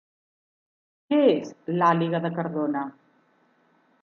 [1.13, 1.53] Què és
[1.83, 2.85] l'Àliga de Cardona?